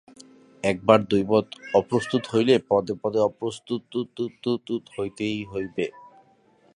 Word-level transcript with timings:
একবার 0.63 0.99
দৈবাৎ 1.11 1.47
অপ্রস্তুত 1.73 2.23
হইলে 2.31 2.53
পদে 2.69 2.93
পদে 3.01 3.19
অপ্রস্তুত 3.19 3.83
হইতেই 4.95 5.39
হইবে। 5.51 5.85